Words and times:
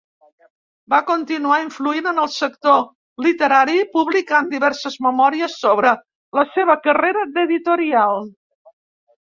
Va 0.93 0.99
continuar 1.09 1.57
influint 1.65 2.07
en 2.11 2.21
el 2.23 2.31
sector 2.35 2.79
literari 3.25 3.77
publicant 3.99 4.49
diverses 4.55 4.97
memòries 5.09 5.59
sobre 5.67 5.93
la 6.39 6.47
seva 6.57 6.81
carrera 6.89 7.29
d'editorial. 7.37 8.27